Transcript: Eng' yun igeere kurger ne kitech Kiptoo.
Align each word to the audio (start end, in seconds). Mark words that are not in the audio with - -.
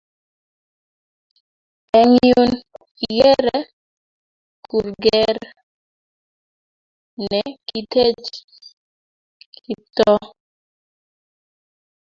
Eng' 1.99 2.21
yun 2.29 2.51
igeere 3.05 3.57
kurger 4.69 5.35
ne 7.29 7.39
kitech 7.67 8.29
Kiptoo. 9.63 10.19